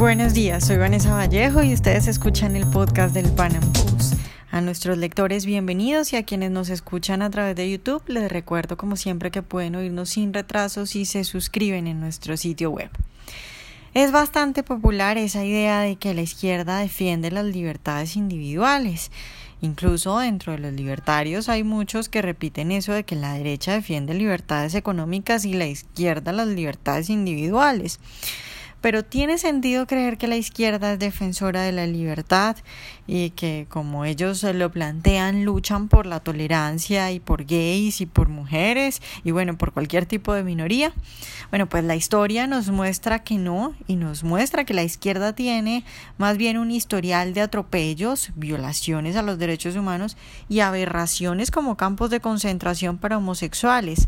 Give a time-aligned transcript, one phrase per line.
[0.00, 4.14] Buenos días, soy Vanessa Vallejo y ustedes escuchan el podcast del Panam Post.
[4.50, 8.78] A nuestros lectores bienvenidos y a quienes nos escuchan a través de YouTube les recuerdo
[8.78, 12.88] como siempre que pueden oírnos sin retraso si se suscriben en nuestro sitio web.
[13.92, 19.10] Es bastante popular esa idea de que la izquierda defiende las libertades individuales.
[19.60, 24.14] Incluso dentro de los libertarios hay muchos que repiten eso de que la derecha defiende
[24.14, 28.00] libertades económicas y la izquierda las libertades individuales.
[28.80, 32.56] Pero tiene sentido creer que la izquierda es defensora de la libertad
[33.12, 38.28] y que, como ellos lo plantean, luchan por la tolerancia y por gays y por
[38.28, 40.92] mujeres y bueno, por cualquier tipo de minoría.
[41.50, 45.84] Bueno, pues la historia nos muestra que no y nos muestra que la izquierda tiene
[46.18, 50.16] más bien un historial de atropellos, violaciones a los derechos humanos
[50.48, 54.06] y aberraciones como campos de concentración para homosexuales.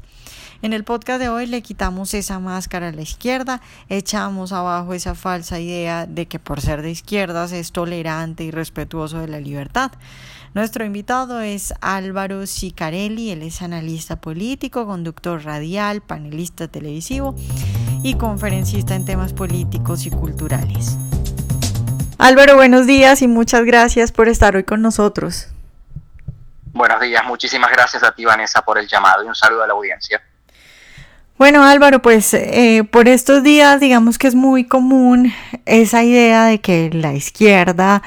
[0.62, 5.16] En el podcast de hoy le quitamos esa máscara a la izquierda, echamos abajo esa
[5.16, 9.90] falsa idea de que por ser de izquierdas es tolerante y respetuoso de la libertad.
[10.52, 17.34] Nuestro invitado es Álvaro Sicarelli, él es analista político, conductor radial, panelista televisivo
[18.02, 20.98] y conferencista en temas políticos y culturales.
[22.18, 25.48] Álvaro, buenos días y muchas gracias por estar hoy con nosotros.
[26.74, 29.72] Buenos días, muchísimas gracias a ti Vanessa por el llamado y un saludo a la
[29.72, 30.20] audiencia.
[31.38, 35.32] Bueno, Álvaro, pues eh, por estos días digamos que es muy común
[35.64, 38.02] esa idea de que la izquierda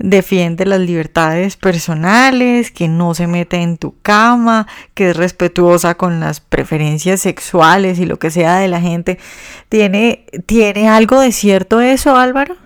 [0.00, 6.20] defiende las libertades personales, que no se mete en tu cama, que es respetuosa con
[6.20, 9.18] las preferencias sexuales y lo que sea de la gente.
[9.68, 12.56] ¿Tiene, ¿tiene algo de cierto eso, Álvaro?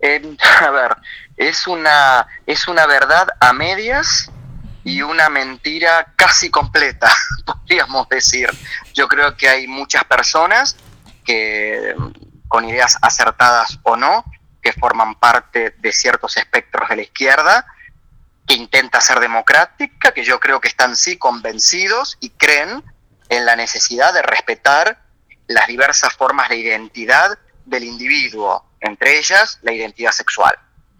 [0.00, 0.96] A ver,
[1.36, 4.30] es una, es una verdad a medias
[4.82, 7.10] y una mentira casi completa,
[7.46, 8.48] podríamos decir.
[8.94, 10.76] Yo creo que hay muchas personas
[11.24, 11.94] que,
[12.48, 14.24] con ideas acertadas o no,
[14.62, 17.66] que forman parte de ciertos espectros de la izquierda,
[18.46, 22.82] que intenta ser democrática, que yo creo que están sí convencidos y creen
[23.28, 24.98] en la necesidad de respetar
[25.46, 30.58] las diversas formas de identidad del individuo, entre ellas la identidad sexual.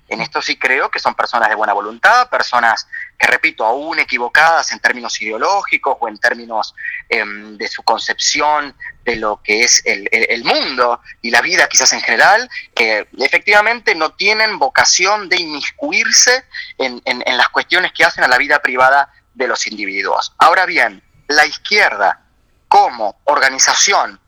[0.09, 2.87] En esto sí creo que son personas de buena voluntad, personas
[3.20, 6.75] que, repito, aún equivocadas en términos ideológicos o en términos
[7.10, 12.00] em, de su concepción de lo que es el, mundo y la vida quizás en
[12.00, 16.44] general, que efectivamente no tienen vocación de inmiscuirse
[16.78, 17.03] en,
[17.36, 20.32] las cuestiones que hacen a la vida privada de los individuos.
[20.38, 22.22] Ahora bien, la izquierda
[22.69, 24.19] como organización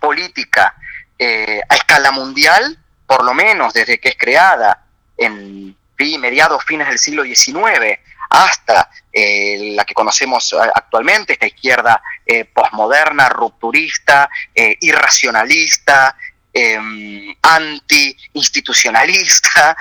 [0.00, 0.76] política
[1.18, 4.84] eh, a escala mundial, por lo menos desde que es creada
[5.16, 5.76] en
[6.18, 7.98] mediados, fines del siglo XIX,
[8.30, 16.16] hasta eh, la que conocemos actualmente, esta izquierda eh, posmoderna, rupturista, eh, irracionalista,
[16.54, 19.76] eh, anti-institucionalista,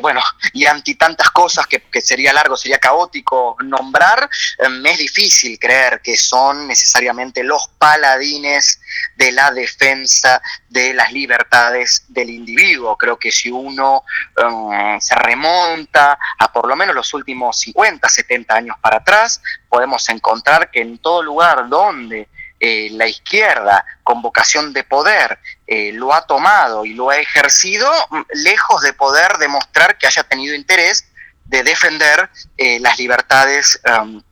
[0.00, 0.22] bueno,
[0.52, 4.30] y anti tantas cosas que, sería largo, sería caótico nombrar,
[4.70, 8.80] me es difícil creer que son necesariamente los paladines
[9.16, 12.96] de la defensa de las libertades del individuo.
[12.96, 14.04] Creo que si uno
[14.36, 20.08] em, se remonta a por lo menos los últimos 50, 70 años para atrás, podemos
[20.08, 22.28] encontrar que en todo lugar donde
[22.66, 27.86] eh, la izquierda con vocación de poder eh, lo ha tomado y lo ha ejercido,
[28.08, 31.06] mm, lejos de poder demostrar que haya tenido interés
[31.44, 34.22] de defender eh, las libertades um,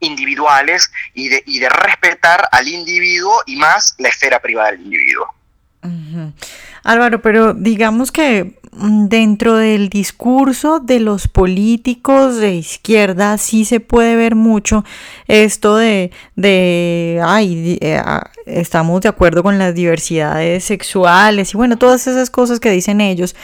[0.00, 5.28] individuales y de, y de respetar al individuo y más la esfera privada del individuo.
[6.84, 13.78] Álvaro, pero digamos que Mm, dentro del discurso de los políticos de izquierda sí se
[13.78, 14.84] puede ver mucho
[15.28, 21.78] esto de, de ay, eh, ah, estamos de acuerdo con las diversidades sexuales y bueno,
[21.78, 23.36] todas esas cosas que dicen ellos.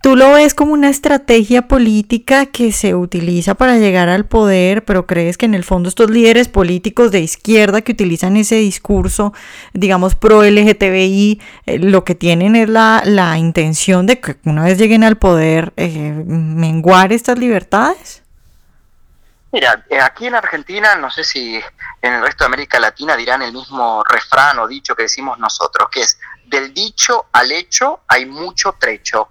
[0.00, 5.06] ¿Tú lo ves como una estrategia política que se utiliza para llegar al poder, pero
[5.06, 9.32] crees que en el fondo estos líderes políticos de izquierda que utilizan ese discurso,
[9.74, 14.78] digamos, pro LGTBI, eh, lo que tienen es la, la, intención de que una vez
[14.78, 18.22] lleguen al poder, eh, menguar estas libertades?
[19.50, 21.58] Mira, eh, aquí en Argentina, no sé si
[22.02, 25.88] en el resto de América Latina dirán el mismo refrán o dicho que decimos nosotros,
[25.90, 29.30] que es del dicho al hecho hay mucho trecho.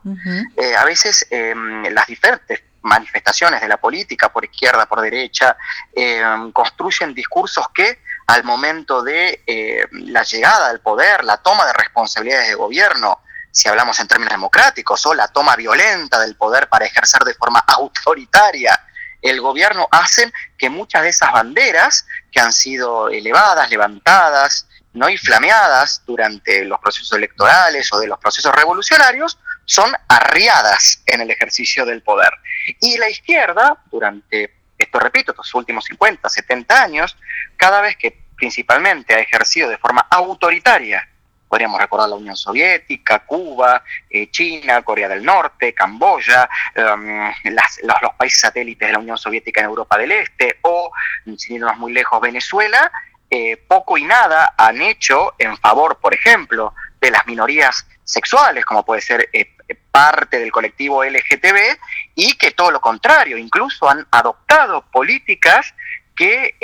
[0.56, 5.56] Eh, a veces em, las diferentes manifestaciones de la política, por izquierda, por derecha,
[5.94, 11.74] em, construyen discursos que al momento de em, la llegada al poder, la toma de
[11.74, 13.22] responsabilidades de gobierno,
[13.52, 17.60] si hablamos en términos democráticos, o la toma violenta del poder para ejercer de forma
[17.68, 18.80] autoritaria
[19.22, 25.10] el gobierno, hacen que muchas de esas banderas que han sido elevadas, levantadas, ¿no?
[25.10, 31.30] y flameadas durante los procesos electorales o de los procesos revolucionarios, son arriadas en el
[31.30, 32.32] ejercicio del poder.
[32.80, 37.18] Y la izquierda, durante, esto repito, estos últimos 50, 70 años,
[37.58, 41.08] cada vez que principalmente ha ejercido de forma autoritaria
[41.48, 48.42] Podríamos recordar la Unión Soviética, Cuba, eh, China, Corea del Norte, Camboya, em, los, países
[48.42, 50.92] satélites de la Unión Soviética en Europa del Este o,
[51.38, 52.92] sin irnos muy lejos, Venezuela,
[53.30, 58.84] eh, poco y nada han hecho en favor, por ejemplo, de las minorías sexuales, como
[58.84, 59.54] puede ser eh,
[59.92, 61.78] parte del colectivo LGTB,
[62.16, 65.74] y que todo lo contrario, incluso han adoptado políticas
[66.16, 66.56] que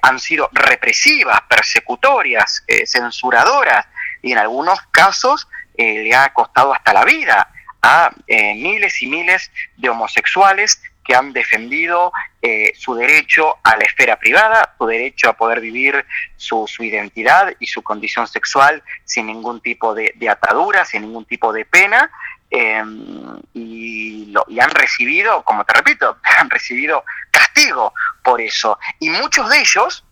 [0.00, 3.86] han sido represivas, persecutorias, censuradoras
[4.22, 7.48] y en algunos casos eh, le ha costado hasta la vida
[7.82, 12.12] a eh, miles y miles de homosexuales que han defendido
[12.42, 16.04] eh, su derecho a la esfera privada, su derecho a poder vivir
[16.36, 21.64] su, identidad y su condición sexual sin ningún tipo de, atadura, sin ningún tipo de
[21.64, 22.10] pena,
[22.50, 28.78] em, y, y, han recibido, como te repito, han recibido castigo por eso.
[28.98, 30.04] Y muchos de ellos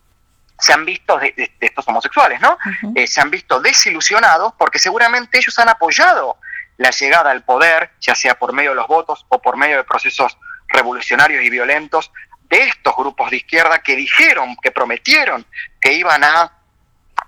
[0.59, 2.57] se han visto, de, estos homosexuales, ¿no?
[2.95, 6.37] Eh, se han visto desilusionados porque seguramente ellos han apoyado
[6.77, 9.83] la llegada al poder, ya sea por medio de los votos o por medio de
[9.83, 10.37] procesos
[10.67, 12.11] revolucionarios y violentos
[12.49, 15.45] de estos grupos de izquierda que dijeron, que prometieron
[15.81, 16.51] que iban a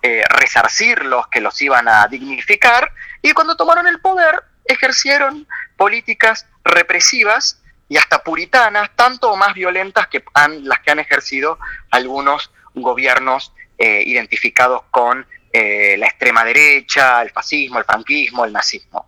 [0.01, 2.91] eh, resarcirlos, que los iban a dignificar,
[3.21, 10.07] y cuando tomaron el poder ejercieron políticas represivas y hasta puritanas, tanto o más violentas
[10.07, 11.57] que han, las que han ejercido
[11.89, 19.05] algunos gobiernos eh, identificados con eh, la extrema derecha, el fascismo, el franquismo, el nazismo.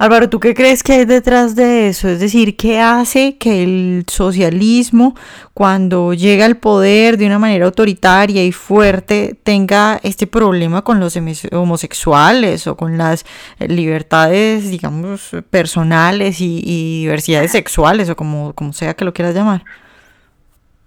[0.00, 2.08] Álvaro, ¿tú qué crees que hay detrás de eso?
[2.08, 5.14] Es decir, ¿qué hace que el socialismo,
[5.52, 11.18] cuando llega al poder de una manera autoritaria y fuerte, tenga este problema con los
[11.52, 13.26] homosexuales o con las
[13.58, 19.66] libertades, digamos, personales y, diversidades sexuales o como, como sea que lo quieras llamar?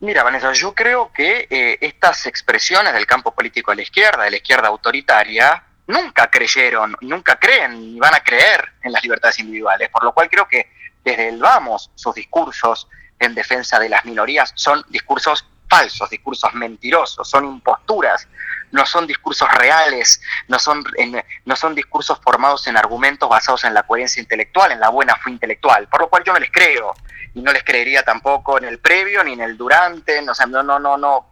[0.04, 4.32] Mira, Vanessa, yo creo que eh, estas expresiones del campo político de la izquierda, de
[4.32, 9.88] la izquierda autoritaria, nunca creyeron, nunca creen ni van a creer en las libertades individuales,
[9.88, 10.70] por lo cual creo que
[11.06, 17.30] desde el vamos sus discursos en defensa de las minorías son discursos falsos, discursos mentirosos,
[17.30, 18.28] son imposturas,
[18.74, 20.84] no son discursos reales, no son,
[21.46, 25.30] no son discursos formados en argumentos basados en la coherencia intelectual, en la buena fe
[25.30, 26.94] intelectual, por lo cual yo no les creo
[27.36, 30.80] y no les creería tampoco en el previo ni en el durante, no, no, no,
[30.80, 31.30] no, no.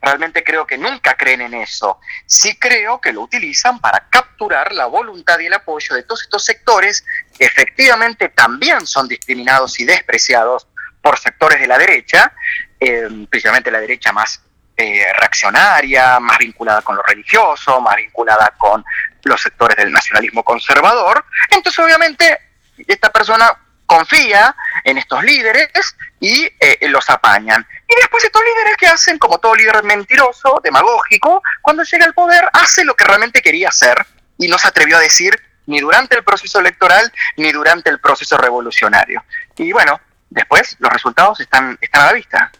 [0.00, 2.00] Realmente creo que nunca creen en eso.
[2.26, 6.44] Sí creo que lo utilizan para capturar la voluntad y el apoyo de todos estos
[6.44, 7.04] sectores
[7.38, 10.66] que efectivamente también son discriminados y despreciados
[11.02, 12.32] por sectores de la derecha,
[12.80, 14.42] eh, principalmente la derecha más
[14.80, 18.84] eh, reaccionaria, más vinculada con lo religioso, más vinculada con
[19.24, 21.24] los sectores del nacionalismo conservador.
[21.50, 22.38] Entonces, obviamente,
[22.86, 24.54] esta persona confía
[24.84, 27.66] en estos líderes y eh, los apañan.
[27.88, 32.44] Y después estos líderes que hacen, como todo líder mentiroso, demagógico, cuando llega al poder
[32.52, 34.06] hace lo que realmente quería hacer
[34.38, 38.38] y no se atrevió a decir ni durante el proceso electoral ni durante el proceso
[38.38, 39.24] revolucionario.
[39.56, 40.00] Y bueno,
[40.30, 42.52] después los resultados están, están a la vista.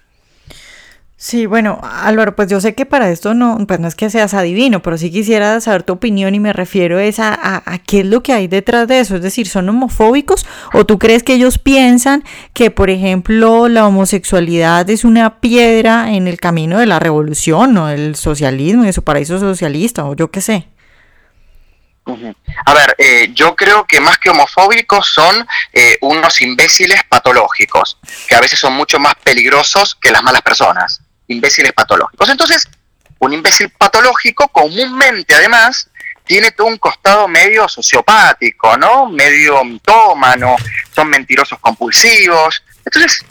[1.21, 4.35] Sí, bueno, Álvaro, pues yo sé que para esto no, pues no es que seas
[4.35, 7.35] adivino, pero sí quisiera saber tu opinión y me refiero es a,
[7.67, 11.01] a, qué es lo que hay detrás de eso, es decir, ¿son homofóbicos o tú
[11.01, 12.23] crees que ellos piensan
[12.55, 17.89] que, por ejemplo, la homosexualidad es una piedra en el camino de la revolución o
[17.89, 20.69] del socialismo y su paraíso socialista o yo qué sé?
[22.65, 28.37] A ver, eh, yo creo que más que homofóbicos son eh, unos imbéciles patológicos, que
[28.37, 32.29] a veces son mucho más peligrosos que las malas personas imbéciles patológicos.
[32.29, 32.69] Entonces,
[33.21, 35.89] un imbécil patológico comúnmente además
[36.25, 39.07] tiene todo un costado medio sociopático, ¿no?
[39.09, 40.57] Medio mitómano,
[40.95, 42.63] son mentirosos compulsivos.
[42.85, 43.25] Entonces,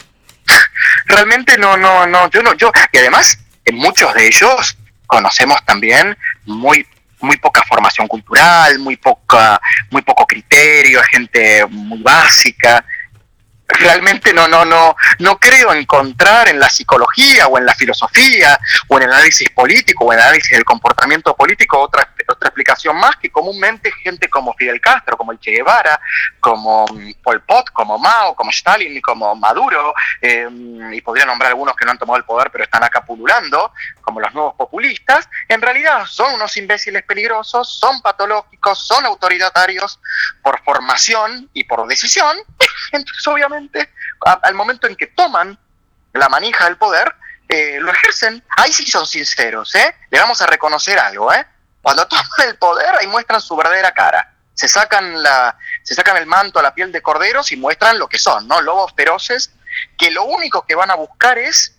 [1.06, 4.76] realmente no, no, no, yo no, yo, y además, en muchos de ellos
[5.06, 6.86] conocemos también muy
[7.20, 12.84] muy poca formación cultural, muy poca, muy poco criterio, gente muy básica
[13.68, 18.58] realmente no, no, no, no creo encontrar en la psicología o en la filosofía
[18.88, 22.96] o en el análisis político o en el análisis del comportamiento político otra, otra explicación
[22.96, 26.00] más que comúnmente gente como Fidel Castro, como el Che Guevara,
[26.40, 30.48] como mm, Pol Pot, como Mao, como Stalin como Maduro, eh,
[30.92, 34.20] y podría nombrar algunos que no han tomado el poder pero están acá pululando, como
[34.20, 40.00] los nuevos populistas, en realidad son unos imbéciles peligrosos, son patológicos, son autoritarios
[40.42, 42.36] por formación y por decisión,
[42.96, 43.92] entonces obviamente
[44.42, 45.58] al momento en que toman
[46.12, 47.14] la manija del poder,
[47.48, 49.94] eh, lo ejercen, ahí sí son sinceros, ¿eh?
[50.10, 51.46] Le vamos a reconocer algo, ¿eh?
[51.80, 54.34] Cuando toman el poder, ahí muestran su verdadera cara.
[54.54, 58.08] Se sacan, la, se sacan el manto a la piel de corderos y muestran lo
[58.08, 58.60] que son, ¿no?
[58.60, 59.52] Lobos feroces
[59.96, 61.76] que lo único que van a buscar es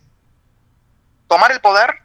[1.28, 2.02] tomar el poder,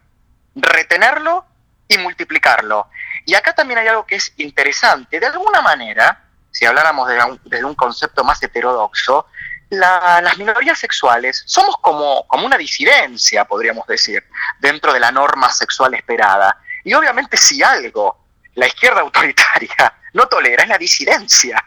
[0.54, 1.46] retenerlo
[1.88, 2.88] y multiplicarlo.
[3.24, 5.20] Y acá también hay algo que es interesante.
[5.20, 6.23] De alguna manera,
[6.54, 7.08] si habláramos
[7.44, 9.26] desde un, concepto más heterodoxo,
[9.70, 14.22] las minorías sexuales somos como, como una disidencia, podríamos decir,
[14.60, 16.56] dentro de la norma sexual esperada.
[16.84, 21.62] Y obviamente si algo la izquierda autoritaria no tolera es la disidencia.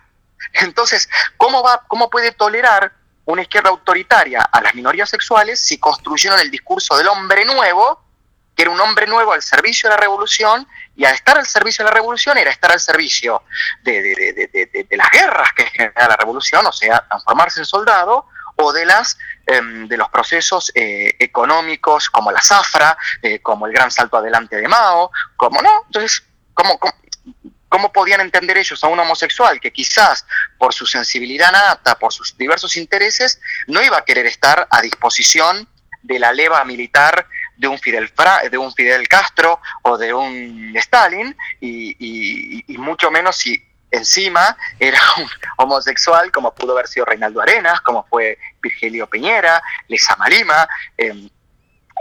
[0.54, 2.94] Entonces, ¿cómo, va, cómo puede tolerar
[3.26, 8.07] una izquierda autoritaria a las minorías sexuales si construyeron el discurso del hombre nuevo,
[8.58, 11.86] que era un hombre nuevo al servicio de la revolución, y al estar al servicio
[11.86, 13.44] de la revolución era estar al servicio
[13.84, 19.20] de, las guerras que genera la revolución, o sea, transformarse en soldado, o de las
[19.46, 24.56] em, de los procesos eh, económicos como la zafra, eh, como el gran salto adelante
[24.56, 26.24] de Mao, como no, entonces,
[26.56, 26.80] como,
[27.70, 30.26] ¿Cómo podían entender ellos a un homosexual que quizás
[30.58, 35.68] por su sensibilidad nata, por sus diversos intereses, no iba a querer estar a disposición
[36.02, 38.12] de la leva militar de un Fidel,
[38.50, 45.28] de un Fidel Castro o de un Stalin, y, mucho menos si encima era un
[45.58, 51.30] homosexual como pudo haber sido Reinaldo Arenas, como fue Virgilio Peñera, Lesa Malima, em,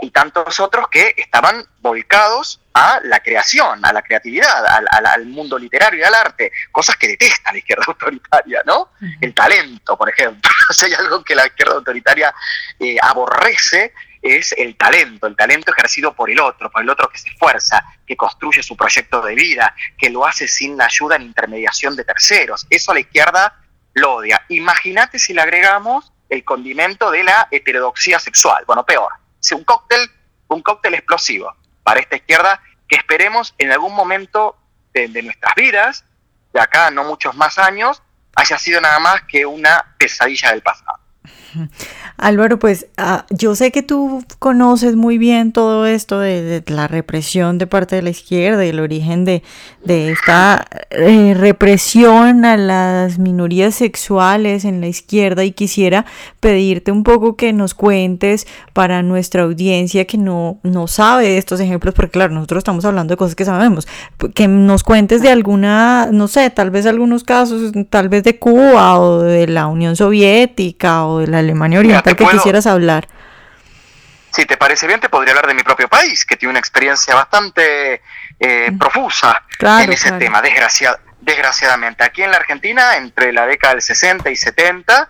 [0.01, 5.99] y tantos otros que estaban volcados a la creación, a la creatividad, al, mundo literario
[5.99, 8.91] y al arte, cosas que detesta la izquierda autoritaria, ¿no?
[9.19, 10.51] El talento, por ejemplo.
[10.69, 12.33] si hay algo que la izquierda autoritaria
[12.79, 13.93] eh, aborrece,
[14.35, 17.83] es el talento, el talento ejercido por el otro, por el otro que se esfuerza,
[18.05, 22.03] que construye su proyecto de vida, que lo hace sin la ayuda ni intermediación de
[22.03, 22.67] terceros.
[22.69, 23.61] Eso a la izquierda
[23.93, 24.43] lo odia.
[24.49, 28.63] Imagínate si le agregamos el condimento de la heterodoxia sexual.
[28.65, 29.11] Bueno, peor.
[29.39, 30.09] Si un cóctel,
[30.47, 34.57] un cóctel explosivo para esta izquierda que esperemos en algún momento
[34.93, 36.05] de, nuestras vidas,
[36.53, 38.01] de acá no muchos más años,
[38.35, 40.99] haya sido nada más que una pesadilla del pasado.
[42.17, 47.57] Álvaro, pues ah, yo sé que tú conoces muy bien todo esto de, la represión
[47.57, 49.43] de parte de la izquierda y el origen de,
[49.87, 56.05] esta eh, represión a las minorías sexuales en la izquierda y quisiera
[56.39, 61.93] pedirte un poco que nos cuentes para nuestra audiencia que no, no sabe estos ejemplos,
[61.93, 63.87] porque claro, nosotros estamos hablando de cosas que sabemos,
[64.33, 68.99] que nos cuentes de alguna, no sé, tal vez algunos casos, tal vez de Cuba
[68.99, 73.07] o de la Unión Soviética o de la Alemania Oriental que quisieras hablar.
[74.31, 77.15] Si te parece bien, te podría hablar de mi propio país, que tiene una experiencia
[77.15, 78.01] bastante
[78.39, 78.77] eh, mm.
[78.77, 82.03] profusa en ese tema, desgraciadamente.
[82.03, 85.09] Aquí en la Argentina, entre la década del 60 y 70,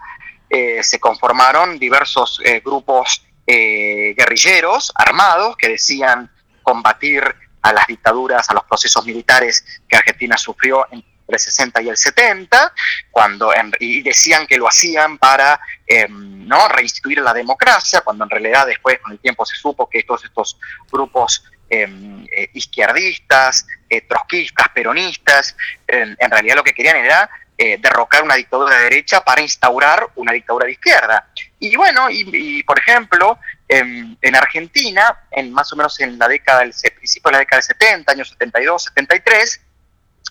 [0.50, 6.30] eh, se conformaron diversos eh, grupos guerrilleros armados que decían
[6.64, 7.24] combatir
[7.62, 11.98] a las dictaduras, a los procesos militares que Argentina sufrió en el 60 y el
[11.98, 12.74] 70,
[13.12, 16.68] cuando y decían que lo hacían para em, ¿no?
[16.68, 20.60] reinstituir la democracia, cuando en realidad después con el tiempo se supo que todos estos
[20.92, 25.56] grupos em, eh, izquierdistas, eh, trotskistas, peronistas,
[25.88, 27.30] en realidad lo que querían era
[27.60, 31.28] eh, derrocar una dictadura de derecha para instaurar una dictadura de izquierda.
[31.58, 36.60] Y bueno, y, por ejemplo, en, en, Argentina, en más o menos en la década
[36.60, 39.62] del principio de la década del 70, años 72, 73,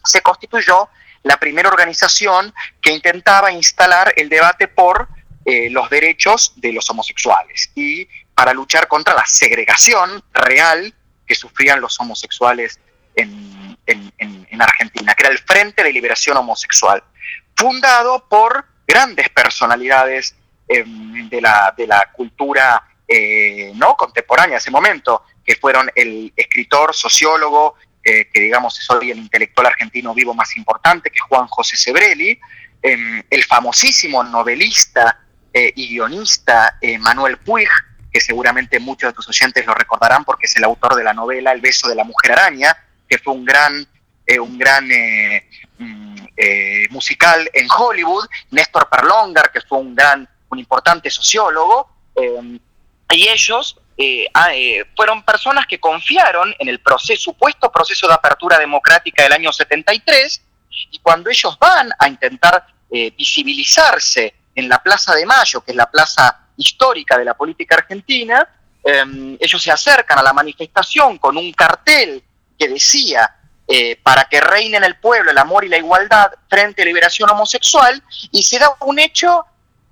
[0.05, 0.89] se constituyó
[1.25, 5.09] la primera organización que intentaba instalar el debate por
[5.49, 10.93] eh, los derechos de los homosexuales y para luchar contra la segregación real
[11.25, 12.81] que sufrían los homosexuales
[13.15, 13.77] en,
[14.59, 17.03] Argentina, que era el Frente de Liberación Homosexual,
[17.55, 20.35] fundado por grandes personalidades
[20.67, 23.95] em, de, la, de, la, cultura eh, ¿no?
[23.95, 29.67] contemporánea ese momento, que fueron el escritor, sociólogo eh, que digamos es hoy el intelectual
[29.67, 32.39] argentino vivo más importante, que es Juan José Sebrelli,
[32.83, 35.26] em, el famosísimo novelista
[35.59, 37.69] eh, y guionista eh, Manuel Puig,
[38.13, 41.53] que seguramente muchos de tus oyentes lo recordarán porque es el autor de la novela
[41.53, 42.77] El beso de la mujer araña,
[43.09, 43.87] que fue un gran,
[44.41, 44.89] un gran
[45.79, 46.17] mm,
[46.91, 51.89] musical en Hollywood, Néstor Perlongar, que fue un gran, un importante sociólogo,
[53.11, 56.81] y ellos eh, ah, eh, fueron personas que confiaron en el
[57.17, 60.43] supuesto proceso de apertura democrática del año 73
[60.91, 65.77] y cuando ellos van a intentar eh, visibilizarse en la Plaza de Mayo, que es
[65.77, 68.49] la plaza histórica de la política argentina,
[68.83, 72.23] em, ellos se acercan a la manifestación con un cartel
[72.59, 73.33] que decía
[74.01, 77.29] para que reine en el pueblo el amor y la igualdad frente a la liberación
[77.31, 79.45] homosexual y se da un hecho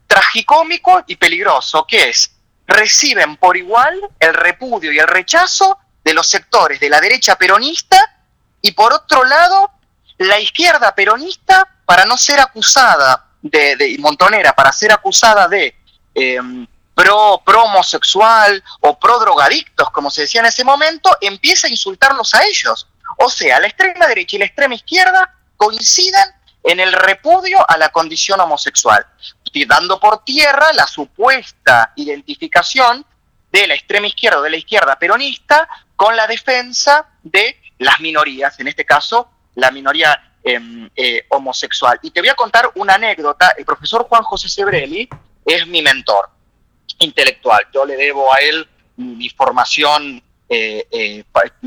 [0.06, 2.34] tragicómico y peligroso, que es
[2.66, 7.98] reciben por igual el repudio y el rechazo de los sectores de la derecha peronista
[8.62, 9.70] y por otro lado
[10.18, 15.74] la izquierda peronista para no ser acusada de, montonera, para ser acusada de
[16.14, 21.70] em, pro, pro homosexual o pro drogadictos, como se decía en ese momento, empieza a
[21.70, 22.88] insultarlos a ellos.
[23.18, 26.24] O sea, la extrema derecha y la extrema izquierda coinciden
[26.62, 29.06] en el repudio a la condición homosexual,
[29.66, 33.04] dando por tierra la supuesta identificación
[33.52, 38.58] de la extrema izquierda o de la izquierda peronista con la defensa de las minorías,
[38.58, 41.98] en este caso la minoría eh, homosexual.
[42.02, 43.54] Y te voy a contar una anécdota.
[43.56, 45.08] El profesor Juan José Sebrelli
[45.44, 46.28] es mi mentor
[46.98, 47.66] intelectual.
[47.72, 51.24] Yo le debo a él mi formación, eh, eh,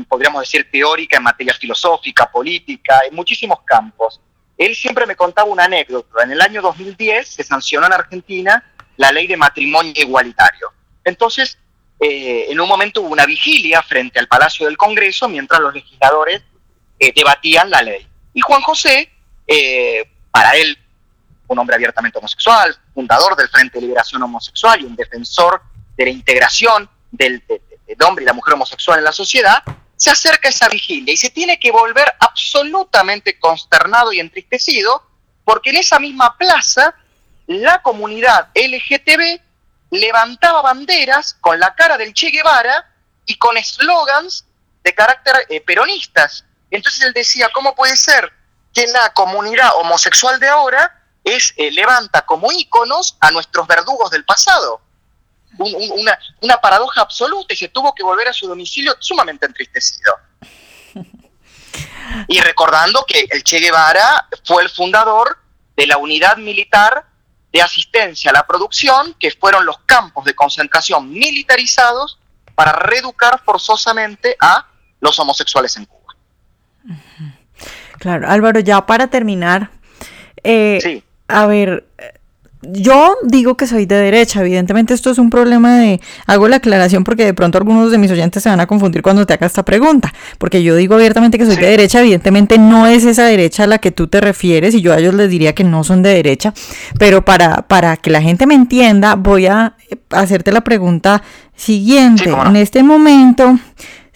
[0.08, 4.20] podríamos decir, teórica en materia filosófica, política, en muchísimos campos.
[4.56, 6.24] Él siempre me contaba una anécdota.
[6.24, 8.64] En el año 2010 se sancionó en Argentina
[8.96, 10.72] la ley de matrimonio igualitario.
[11.04, 11.58] Entonces,
[12.00, 16.42] eh, en un momento hubo una vigilia frente al Palacio del Congreso mientras los legisladores
[17.14, 18.08] debatían la ley.
[18.34, 19.10] Y Juan José,
[20.30, 20.78] para él,
[21.48, 25.62] un hombre abiertamente homosexual, fundador del Frente de Liberación Homosexual y un defensor
[25.96, 27.42] de la integración del,
[28.06, 29.62] hombre y la mujer homosexual en la sociedad,
[29.96, 35.02] se acerca a esa vigilia y se tiene que volver absolutamente consternado y entristecido
[35.44, 36.94] porque en esa misma plaza
[37.46, 39.40] la comunidad LGTB
[39.90, 42.92] levantaba banderas con la cara del Che Guevara
[43.24, 44.44] y con eslogans
[44.84, 46.44] de carácter eh, peronistas.
[46.70, 48.32] Entonces él decía, ¿cómo puede ser
[48.74, 54.24] que la comunidad homosexual de ahora es, eh, levanta como íconos a nuestros verdugos del
[54.24, 54.80] pasado.
[55.58, 60.12] una, una paradoja absoluta y se tuvo que volver a su domicilio sumamente entristecido.
[62.26, 65.38] Y recordando que el Che Guevara fue el fundador
[65.76, 67.04] de la unidad militar
[67.52, 72.18] de asistencia a la producción, que fueron los campos de concentración militarizados
[72.54, 74.66] para reeducar forzosamente a
[75.00, 75.97] los homosexuales en Cuba.
[77.98, 79.70] Claro, Álvaro, ya para terminar,
[80.44, 81.02] eh, sí.
[81.26, 81.84] a ver,
[82.62, 87.04] yo digo que soy de derecha, evidentemente esto es un problema de, hago la aclaración
[87.04, 89.64] porque de pronto algunos de mis oyentes se van a confundir cuando te haga esta
[89.64, 93.66] pregunta, porque yo digo abiertamente que soy de derecha, evidentemente no es esa derecha a
[93.68, 96.10] la que tú te refieres y yo a ellos les diría que no son de
[96.10, 96.52] derecha,
[96.98, 99.74] pero para, para que la gente me entienda voy a
[100.10, 101.22] hacerte la pregunta
[101.54, 102.30] siguiente.
[102.30, 103.58] En este momento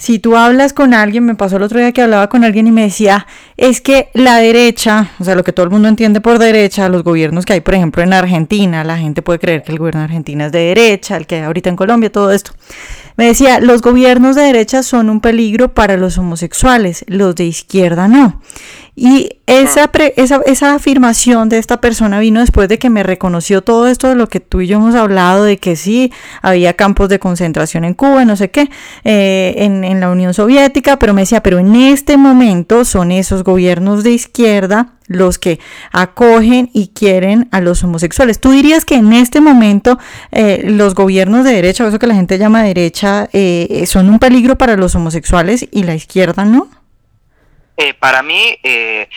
[0.03, 2.73] si tú hablas con alguien, me pasó el otro día que hablaba con alguien y
[2.73, 6.41] me decía, es que la derecha, o sea, lo que todo el mundo entiende por
[6.41, 9.79] derecha, los gobiernos que hay, por ejemplo, en Argentina, la gente puede creer que el
[9.79, 12.51] gobierno de Argentina es de derecha, el que hay ahorita en Colombia, todo esto.
[13.17, 18.09] Me decía, los gobiernos de derecha son un peligro para los homosexuales, los de izquierda
[18.09, 18.43] no.
[19.05, 23.89] Y esa, esa, esa, afirmación de esta persona vino después de que me reconoció todo
[23.89, 27.19] esto de lo que tú y yo hemos hablado, de que sí, había campos de
[27.19, 28.71] concentración en Cuba, no sé qué,
[29.03, 33.43] eh, en, en la Unión Soviética, pero me decía, pero en este momento son esos
[33.43, 35.59] gobiernos de izquierda los que
[35.91, 38.39] acogen y quieren a los homosexuales.
[38.39, 39.99] ¿Tú dirías que en este momento
[40.31, 44.21] eh, los gobiernos de derecha, o eso que la gente llama derecha, eh, son un
[44.21, 46.69] peligro para los homosexuales y la izquierda no?
[47.77, 49.09] Eh, para mí, el,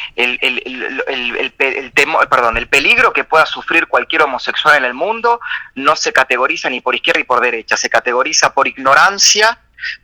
[2.29, 5.39] perdón, el peligro que pueda sufrir cualquier homosexual en el mundo
[5.75, 9.59] no se categoriza ni por izquierda ni por derecha, se categoriza por ignorancia,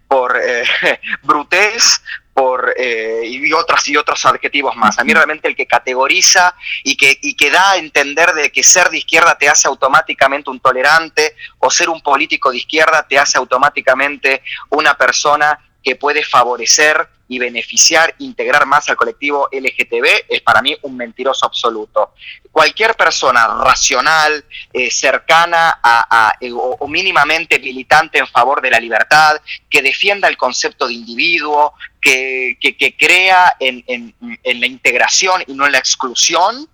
[0.08, 0.38] por
[1.24, 2.02] brutez,
[2.34, 4.98] por eh, y otros y otros adjetivos más.
[5.00, 8.64] A mí realmente el que categoriza y que, y que da a entender de que
[8.64, 13.18] ser de izquierda te hace automáticamente un tolerante o ser un político de izquierda te
[13.18, 20.42] hace automáticamente una persona que puede favorecer y beneficiar, integrar más al colectivo LGTB, es
[20.42, 22.14] para mí un mentiroso absoluto.
[22.52, 29.42] Cualquier persona racional, eh, cercana a, eh, o, mínimamente militante en favor de la libertad,
[29.70, 32.58] que defienda el concepto de individuo, que,
[33.00, 34.14] crea en,
[34.44, 36.68] la integración y no en la exclusión,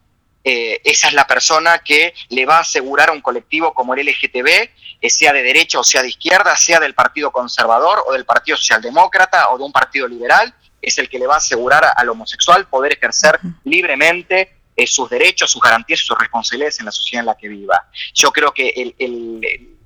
[0.50, 4.08] eh, esa es la persona que le va a asegurar a un colectivo como el
[4.08, 4.48] LGTB
[5.02, 8.56] eh, sea de derecha o sea de izquierda, sea del Partido Conservador o del Partido
[8.56, 12.66] Socialdemócrata o de un partido liberal, es el que le va a asegurar al homosexual
[12.70, 17.26] poder ejercer libremente eh, sus derechos, sus garantías y sus responsabilidades en la sociedad en
[17.26, 17.86] la que viva.
[18.14, 19.77] Yo creo que el,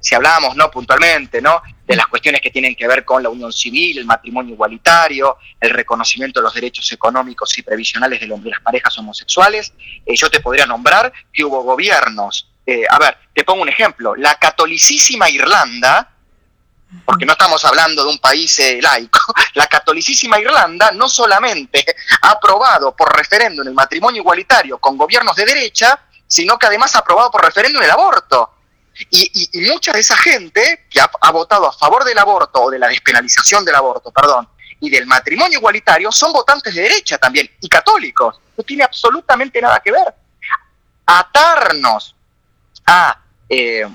[0.00, 3.52] si hablábamos no puntualmente no de las cuestiones que tienen que ver con la unión
[3.52, 8.96] civil el matrimonio igualitario el reconocimiento de los derechos económicos y previsionales de, las parejas
[8.98, 9.72] homosexuales.
[10.06, 14.14] Eh, yo te podría nombrar que hubo gobiernos eh, a ver, te pongo un ejemplo,
[14.14, 16.08] la catolicísima Irlanda,
[17.04, 19.18] porque no estamos hablando de un país eh, laico,
[19.54, 21.84] la catolicísima Irlanda no solamente
[22.22, 27.00] ha aprobado por referéndum el matrimonio igualitario con gobiernos de derecha, sino que además ha
[27.00, 28.50] aprobado por referéndum el aborto.
[29.08, 32.78] Y, mucha de esa gente que ha, ha, votado a favor del aborto o de
[32.78, 34.48] la despenalización del aborto, perdón,
[34.80, 38.40] y del matrimonio igualitario son votantes de derecha también y católicos.
[38.56, 40.14] No tiene absolutamente nada que ver.
[41.06, 42.14] Atarnos
[42.86, 43.86] a eh,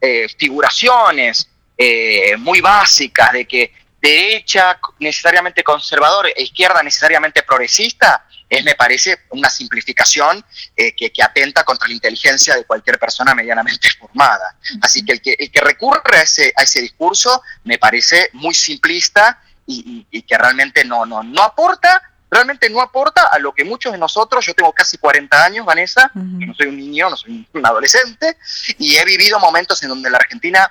[0.00, 8.64] eh, figuraciones eh, muy básicas de que derecha necesariamente conservador e izquierda necesariamente progresista, es,
[8.64, 14.56] me parece, una simplificación que, atenta contra la inteligencia de cualquier persona medianamente formada.
[14.80, 18.54] Así que el que, el que recurre a ese, a ese discurso me parece muy
[18.54, 23.92] simplista y, que realmente no, no, no aporta, realmente no aporta a lo que muchos
[23.92, 27.66] de nosotros, yo tengo casi 40 años, Vanessa, no soy un niño, no soy un
[27.66, 28.38] adolescente,
[28.78, 30.70] y he vivido momentos en donde la Argentina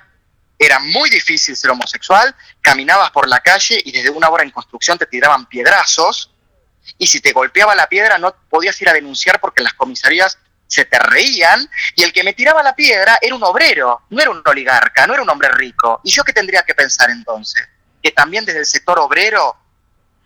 [0.58, 4.98] era muy difícil ser homosexual, caminabas por la calle y desde una hora en construcción
[4.98, 6.32] te tiraban piedrazos,
[6.96, 10.84] y si te golpeaba la piedra no podías ir a denunciar porque las comisarías se
[10.84, 14.42] te reían, y el que me tiraba la piedra era un obrero, no era un
[14.44, 16.00] oligarca, no era un hombre rico.
[16.04, 17.66] ¿Y yo qué tendría que pensar entonces?
[18.02, 19.56] que también desde el sector obrero,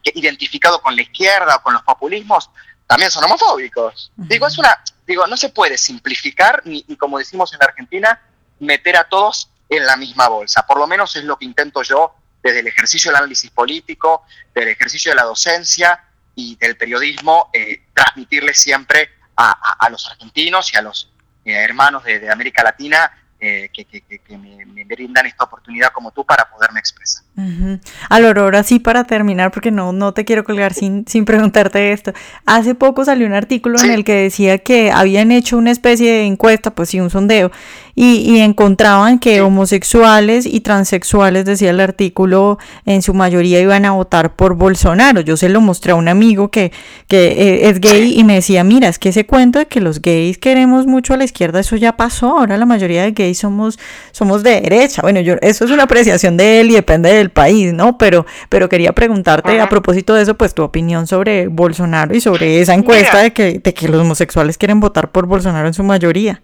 [0.03, 2.51] que identificado con la izquierda o con los populismos,
[2.87, 4.12] también son homofóbicos.
[4.16, 8.21] Digo, es una, digo, no se puede simplificar ni, como decimos en la Argentina,
[8.59, 10.66] meter a todos en la misma bolsa.
[10.66, 14.68] Por lo menos es lo que intento yo desde el ejercicio del análisis político, del
[14.68, 16.04] ejercicio de la docencia
[16.35, 21.11] y del periodismo, eh, transmitirle siempre a, los argentinos y a los
[21.44, 23.11] eh, hermanos de, de América Latina
[23.44, 27.24] eh, que, me, brindan esta oportunidad como tú para poderme expresar.
[27.37, 32.12] Uh ahora sí para terminar, porque no, no te quiero colgar sin, sin preguntarte esto.
[32.46, 36.26] Hace poco salió un artículo en el que decía que habían hecho una especie de
[36.26, 37.50] encuesta, pues sí, un sondeo,
[37.94, 44.35] y, encontraban que homosexuales y transexuales, decía el artículo, en su mayoría iban a votar
[44.35, 45.20] por Bolsonaro.
[45.20, 46.72] Yo se lo mostré a un amigo que,
[47.07, 50.00] que eh, es gay y me decía, mira, es que ese cuento de que los
[50.00, 53.78] gays queremos mucho a la izquierda, eso ya pasó, ahora la mayoría de gays somos,
[54.12, 55.02] somos de derecha.
[55.02, 57.98] Bueno, yo, eso es una apreciación de él y depende del país, ¿no?
[57.98, 62.61] Pero, pero quería preguntarte a propósito de eso, pues tu opinión sobre Bolsonaro y sobre
[62.61, 66.40] esa encuesta de que, de que los homosexuales quieren votar por Bolsonaro en su mayoría.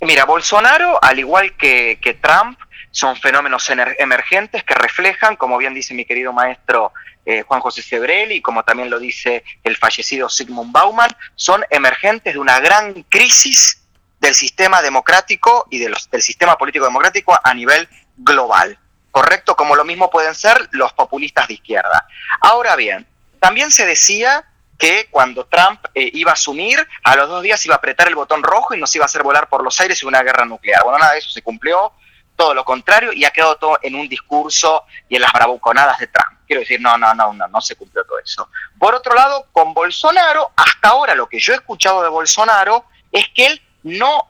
[0.00, 2.58] Mira, Bolsonaro, al igual que, Trump,
[2.90, 6.92] son fenómenos emergentes que reflejan, como bien dice mi querido maestro
[7.26, 12.32] eh, Juan José Sebrelli, y como también lo dice el fallecido Sigmund Bauman, son emergentes
[12.32, 13.82] de una gran crisis
[14.20, 18.78] del sistema democrático y del sistema político democrático a nivel global.
[19.10, 19.56] ¿Correcto?
[19.56, 22.06] Como lo mismo pueden ser los populistas de izquierda.
[22.40, 23.06] Ahora bien,
[23.40, 24.44] también se decía
[24.80, 28.14] que cuando Trump eh, iba a asumir, a los dos días iba a apretar el
[28.14, 30.82] botón rojo y nos iba a hacer volar por los aires una guerra nuclear.
[30.82, 31.92] Bueno, nada de eso se cumplió,
[32.34, 36.06] todo lo contrario, y ha quedado todo en un discurso y en las bravuconadas de
[36.06, 36.40] Trump.
[36.46, 38.48] Quiero decir, no, no, no, no, no se cumplió todo eso.
[38.78, 43.28] Por otro lado, con Bolsonaro, hasta ahora lo que yo he escuchado de Bolsonaro es
[43.34, 44.28] que él no,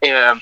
[0.00, 0.34] eh,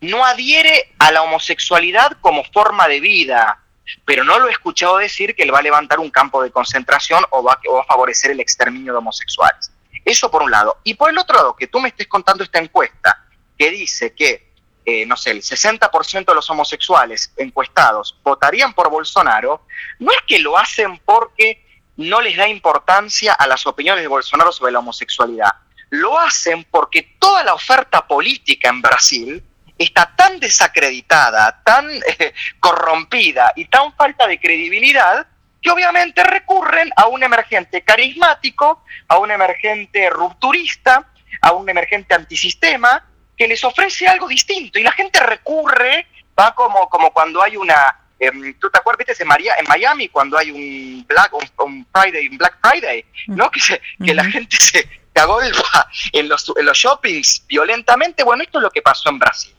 [0.00, 3.63] no adhiere a la homosexualidad como forma de vida,
[4.04, 7.24] pero no lo he escuchado decir que él va a levantar un campo de concentración
[7.30, 9.70] o va, a favorecer el exterminio de homosexuales.
[10.04, 10.78] Eso por un lado.
[10.84, 13.24] Y por el otro lado, que tú me estés contando esta encuesta
[13.56, 14.52] que dice que,
[14.84, 19.66] eh, no sé, el 60% de los homosexuales encuestados votarían por Bolsonaro,
[19.98, 21.64] no es que lo hacen porque
[21.96, 25.52] no les da importancia a las opiniones de Bolsonaro sobre la homosexualidad.
[25.90, 29.44] Lo hacen porque toda la oferta política en Brasil
[29.78, 35.26] está tan desacreditada, tan eh, corrompida y tan falta de credibilidad
[35.60, 41.06] que obviamente recurren a un emergente carismático, a un emergente rupturista,
[41.40, 43.02] a un emergente antisistema
[43.36, 46.06] que les ofrece algo distinto y la gente recurre,
[46.38, 50.08] va como, como cuando hay una, em, ¿tú te acuerdas, viste, en, María, en Miami
[50.10, 53.50] cuando hay un Black, un, Friday, un Black Friday, ¿no?
[53.50, 58.22] Que, que la gente se, se agolpa en los, en los shoppings violentamente.
[58.22, 59.53] Bueno, esto es lo que pasó en Brasil.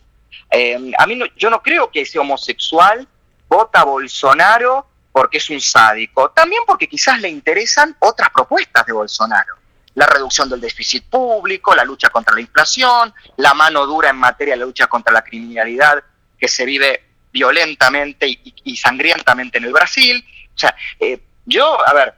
[0.51, 3.07] Eh, a mí yo no creo que ese homosexual
[3.47, 8.91] vota a Bolsonaro porque es un sádico, también porque quizás le interesan otras propuestas de
[8.91, 9.55] Bolsonaro.
[9.93, 14.55] La reducción del déficit público, la lucha contra la inflación, la mano dura en materia
[14.55, 16.03] de lucha contra la criminalidad
[16.37, 20.25] que se vive violentamente y, sangrientamente en el Brasil.
[20.53, 22.13] O sea, eh, yo, a ver,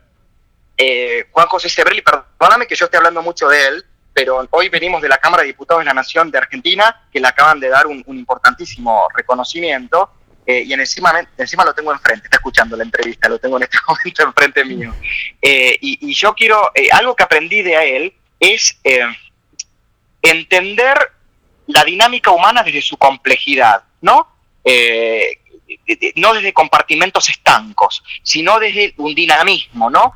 [0.75, 3.85] eh, Juan José Sebrelli, perdóname que yo esté hablando mucho de él,
[4.17, 7.27] pero hoy venimos de la Cámara de Diputados de la Nación de Argentina, que le
[7.27, 10.09] acaban de dar un, importantísimo reconocimiento,
[10.43, 13.77] eh, y encima, encima lo tengo enfrente, está escuchando la entrevista, lo tengo en este
[13.87, 14.91] momento enfrente mío.
[15.39, 18.79] Eh, y, yo quiero, eh, algo que aprendí de él es
[20.23, 20.97] entender
[21.67, 24.35] la dinámica humana desde su complejidad, ¿no?
[26.15, 30.13] No desde compartimentos estancos, sino desde un dinamismo, ¿no?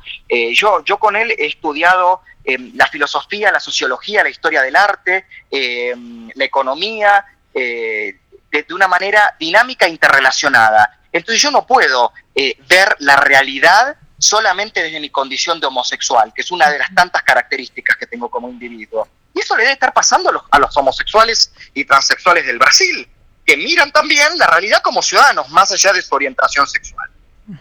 [0.54, 5.94] yo, yo con él he estudiado la filosofía, la sociología, la historia del arte, eh,
[6.34, 8.18] la economía eh,
[8.50, 11.00] de, una manera dinámica e interrelacionada.
[11.12, 16.42] Entonces yo no puedo eh, ver la realidad solamente desde mi condición de homosexual, que
[16.42, 19.08] es una de las tantas características que tengo como individuo.
[19.34, 23.08] Y eso le debe estar pasando a los, a los homosexuales y transexuales del Brasil,
[23.44, 27.10] que miran también la realidad como ciudadanos, más allá de su orientación sexual.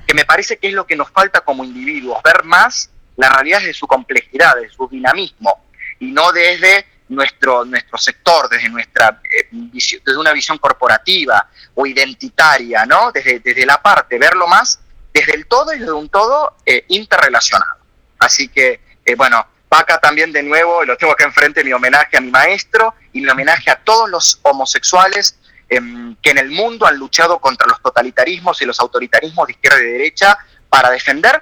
[0.05, 3.59] Que me parece que es lo que nos falta como individuos, ver más la realidad
[3.59, 5.65] desde su complejidad, desde su dinamismo,
[5.99, 12.85] y no desde nuestro, nuestro sector, desde, nuestra, eh, desde una visión corporativa o identitaria,
[12.85, 13.11] ¿no?
[13.11, 14.79] Desde, desde la parte, verlo más
[15.13, 17.79] desde el todo y desde un todo eh, interrelacionado.
[18.19, 22.21] Así que, eh, bueno, acá también de nuevo, lo tengo acá enfrente, mi homenaje a
[22.21, 25.37] mi maestro y mi homenaje a todos los homosexuales
[25.71, 29.79] em, que en el mundo han luchado contra los totalitarismos y los autoritarismos de izquierda
[29.79, 30.38] y de derecha
[30.69, 31.41] para defender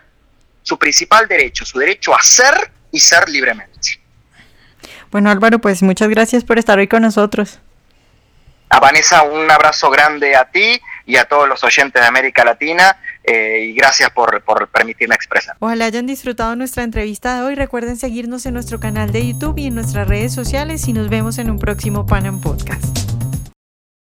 [0.62, 4.00] su principal derecho, su derecho a ser y ser libremente.
[5.12, 7.60] Bueno Álvaro, pues muchas gracias por estar hoy con nosotros.
[8.70, 12.98] A Vanessa, un abrazo grande a ti y a todos los oyentes de América Latina
[13.24, 15.56] eh, y gracias por, por permitirme expresar.
[15.60, 17.56] Ojalá hayan disfrutado nuestra entrevista de hoy.
[17.56, 21.40] Recuerden seguirnos en nuestro canal de YouTube y en nuestras redes sociales y nos vemos
[21.40, 22.99] en un próximo Panam Podcast.